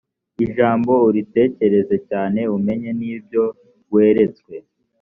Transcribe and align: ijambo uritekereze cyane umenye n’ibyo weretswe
ijambo 0.45 0.93
uritekereze 1.07 1.95
cyane 2.09 2.41
umenye 2.55 2.91
n’ibyo 2.99 3.43
weretswe 3.93 4.53